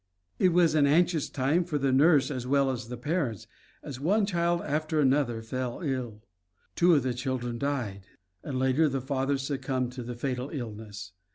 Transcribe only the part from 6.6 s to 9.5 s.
Two of the children died, and later the father